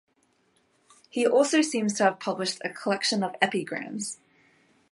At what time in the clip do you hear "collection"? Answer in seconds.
2.71-3.21